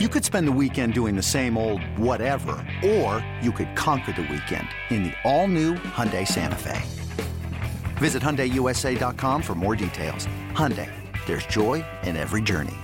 [0.00, 4.22] You could spend the weekend doing the same old whatever, or you could conquer the
[4.22, 6.82] weekend in the all-new Hyundai Santa Fe.
[7.98, 10.26] Visit HyundaiUSA.com for more details.
[10.50, 10.90] Hyundai,
[11.26, 12.74] there's joy in every journey.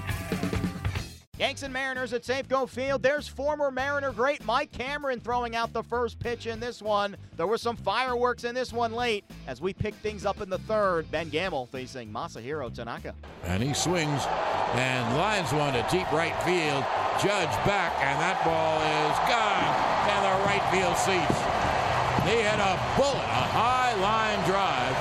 [1.36, 3.02] Yanks and Mariners at Safeco Field.
[3.02, 7.16] There's former Mariner great Mike Cameron throwing out the first pitch in this one.
[7.36, 10.58] There were some fireworks in this one late as we pick things up in the
[10.58, 11.10] third.
[11.10, 13.14] Ben Gamel facing Masahiro Tanaka.
[13.44, 14.22] And he swings
[14.74, 16.84] and lines one to deep right field.
[17.22, 19.68] Judge back, and that ball is gone
[20.08, 21.36] in the right field seats.
[22.24, 24.96] He hit a bullet, a high line drive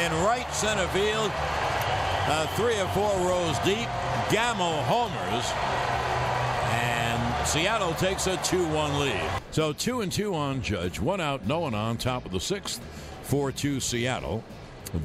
[0.00, 1.30] in right center field,
[2.28, 3.88] uh, three or four rows deep.
[4.30, 5.44] Gamel homers,
[6.72, 9.30] and Seattle takes a 2-1 lead.
[9.50, 12.80] So two and two on Judge, one out, no one on top of the sixth,
[13.28, 14.42] 4-2 Seattle.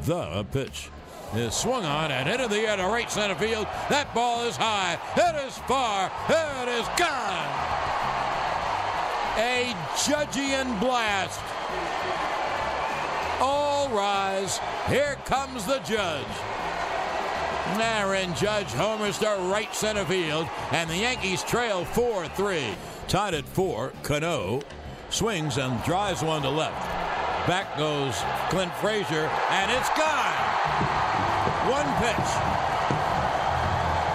[0.06, 0.90] The pitch
[1.34, 3.68] is swung on and into the air to right center field.
[3.90, 4.98] That ball is high.
[5.16, 6.12] It is far.
[6.30, 7.48] It is gone.
[9.38, 11.40] A Judgian blast.
[13.40, 14.60] All rise.
[14.88, 16.28] Here comes the judge.
[17.80, 22.66] Aaron Judge homers to right center field, and the Yankees trail 4 3.
[23.08, 24.62] Tied at 4, Cano
[25.10, 27.01] swings and drives one to left.
[27.48, 28.14] Back goes
[28.50, 30.38] Clint Frazier, and it's gone.
[31.66, 32.32] One pitch.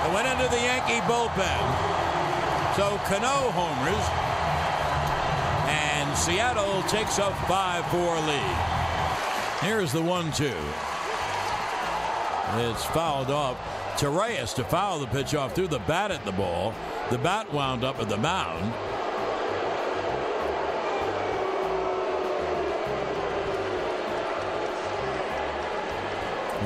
[0.07, 1.97] It went into the Yankee bullpen.
[2.77, 4.07] So Cano homers,
[5.69, 8.57] and Seattle takes a 5 4 lead.
[9.61, 10.45] Here's the 1 2.
[12.71, 13.57] It's fouled off.
[13.99, 16.73] Torreyes to foul the pitch off, threw the bat at the ball.
[17.11, 18.73] The bat wound up at the mound.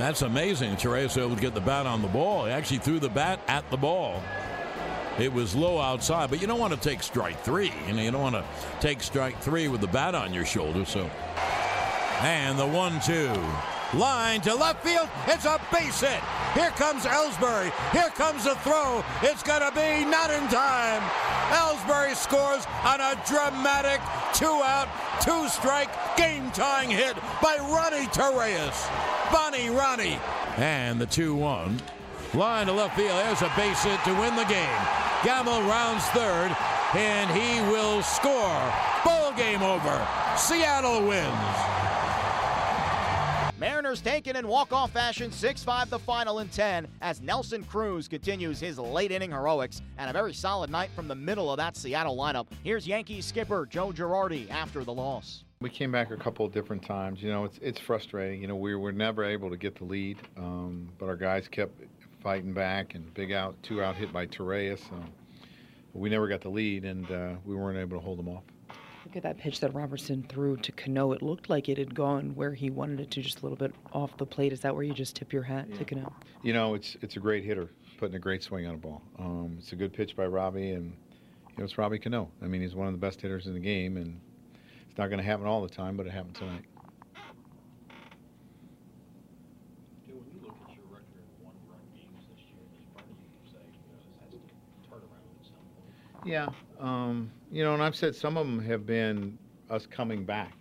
[0.01, 0.77] That's amazing.
[0.77, 2.47] Torreyes able to get the bat on the ball.
[2.47, 4.23] He actually threw the bat at the ball.
[5.19, 7.71] It was low outside, but you don't want to take strike three.
[7.87, 8.45] You know, you don't want to
[8.81, 10.87] take strike three with the bat on your shoulder.
[10.87, 11.11] So,
[12.23, 13.31] and the one-two
[13.93, 15.07] line to left field.
[15.27, 16.21] It's a base hit.
[16.55, 17.71] Here comes Ellsbury.
[17.93, 19.05] Here comes the throw.
[19.21, 21.03] It's going to be not in time.
[21.51, 24.01] Ellsbury scores on a dramatic
[24.33, 24.89] two-out,
[25.21, 29.20] two-strike, game-tying hit by Ronnie Torreyes.
[29.33, 30.19] Bonnie Ronnie.
[30.57, 31.81] And the 2-1.
[32.35, 33.11] Line to left field.
[33.11, 34.81] There's a base hit to win the game.
[35.25, 36.57] Gamel rounds third,
[36.95, 38.73] and he will score.
[39.05, 40.07] Ball game over.
[40.37, 41.81] Seattle wins.
[43.59, 48.79] Mariners taken in walk-off fashion, 6-5 the final in 10 as Nelson Cruz continues his
[48.79, 52.47] late inning heroics and a very solid night from the middle of that Seattle lineup.
[52.65, 55.45] Here's Yankees skipper Joe Girardi after the loss.
[55.63, 57.23] We came back a couple of different times.
[57.23, 58.41] You know, it's it's frustrating.
[58.41, 61.79] You know, we were never able to get the lead, um, but our guys kept
[62.23, 64.81] fighting back and big out, two out hit by Torreyes.
[64.91, 65.13] Um,
[65.93, 68.43] we never got the lead, and uh, we weren't able to hold them off.
[69.05, 71.13] Look at that pitch that Robertson threw to Cano.
[71.13, 73.75] It looked like it had gone where he wanted it to, just a little bit
[73.93, 74.55] off the plate.
[74.55, 75.77] Is that where you just tip your hat yeah.
[75.77, 76.15] to Cano?
[76.43, 77.69] You know, it's it's a great hitter,
[77.99, 79.03] putting a great swing on a ball.
[79.19, 82.31] Um, it's a good pitch by Robbie, and you know, it's Robbie Cano.
[82.41, 84.19] I mean, he's one of the best hitters in the game, and
[84.91, 86.65] it's not going to happen all the time, but it happened tonight.
[96.25, 96.49] Yeah,
[96.81, 99.39] um, you know, and I've said some of them have been
[99.71, 100.53] us coming back,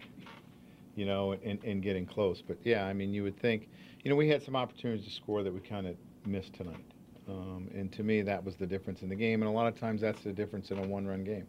[0.95, 2.41] you know, and, and getting close.
[2.41, 3.67] But yeah, I mean, you would think,
[4.03, 6.85] you know, we had some opportunities to score that we kind of missed tonight.
[7.27, 9.41] Um, and to me, that was the difference in the game.
[9.41, 11.47] And a lot of times that's the difference in a one run game.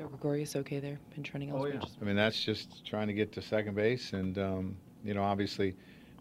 [0.00, 0.98] Joe Gregorius okay there?
[1.14, 1.78] Pinch running Oh, yeah.
[2.00, 4.14] I mean, that's just trying to get to second base.
[4.14, 5.76] And, um, you know, obviously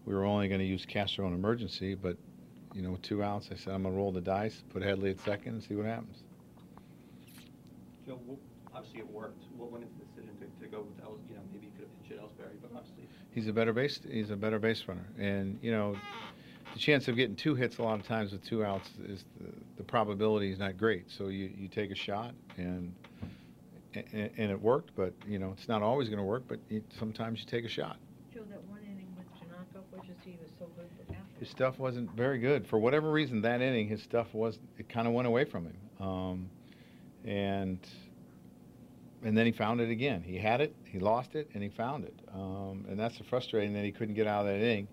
[0.06, 2.18] we were only going to use Castro in emergency, but
[2.76, 5.20] you know, with two outs, I said I'm gonna roll the dice, put Headley at
[5.22, 6.18] second, and see what happens.
[8.06, 8.20] Joe,
[8.76, 9.44] obviously it worked.
[9.58, 11.88] What went into the decision to, to go with El, you know maybe you could
[11.88, 15.58] have pinched Ellsbury, but obviously he's a better base he's a better base runner, and
[15.64, 15.96] you know
[16.74, 19.52] the chance of getting two hits a lot of times with two outs is the,
[19.78, 21.10] the probability is not great.
[21.10, 22.94] So you, you take a shot and,
[23.94, 26.44] and, and it worked, but you know it's not always going to work.
[26.48, 27.98] But it, sometimes you take a shot.
[28.34, 30.88] Joe, that one inning with Tanaka, what you see was so good.
[31.40, 33.42] His stuff wasn't very good for whatever reason.
[33.42, 36.50] That inning, his stuff was it kind of went away from him, um,
[37.24, 37.80] and
[39.24, 40.22] and then he found it again.
[40.22, 42.16] He had it, he lost it, and he found it.
[42.34, 44.88] Um, and that's the frustrating that he couldn't get out of that inning.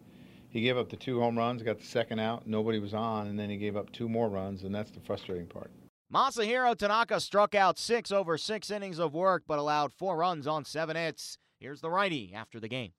[0.48, 3.38] He gave up the two home runs, got the second out, nobody was on, and
[3.38, 5.70] then he gave up two more runs, and that's the frustrating part.
[6.12, 10.64] Masahiro Tanaka struck out six over six innings of work, but allowed four runs on
[10.64, 11.36] seven hits.
[11.58, 12.92] Here's the righty after the game.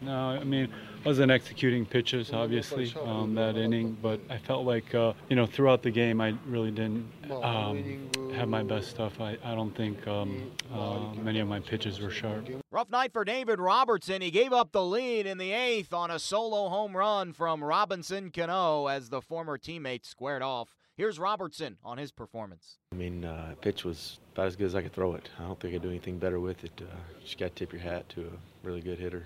[0.00, 0.72] No, I mean,
[1.04, 5.82] wasn't executing pitches, obviously, um, that inning, but I felt like, uh, you know, throughout
[5.82, 9.20] the game, I really didn't um, have my best stuff.
[9.20, 12.48] I, I don't think um, uh, many of my pitches were sharp.
[12.76, 14.20] Rough night for David Robertson.
[14.20, 18.30] He gave up the lead in the eighth on a solo home run from Robinson
[18.30, 20.76] Cano as the former teammate squared off.
[20.94, 22.76] Here's Robertson on his performance.
[22.92, 25.30] I mean, uh, pitch was about as good as I could throw it.
[25.38, 26.82] I don't think I could do anything better with it.
[26.82, 29.24] Uh, just got to tip your hat to a really good hitter.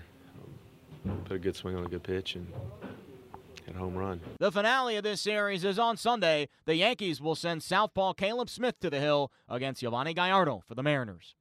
[1.05, 2.47] Um, put a good swing on a good pitch and
[3.65, 4.21] hit a home run.
[4.39, 6.47] The finale of this series is on Sunday.
[6.63, 10.83] The Yankees will send Southpaw Caleb Smith to the hill against Yovani Gallardo for the
[10.83, 11.35] Mariners.